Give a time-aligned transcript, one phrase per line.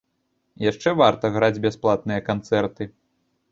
[0.71, 2.83] Яшчэ варта граць бясплатныя канцэрты.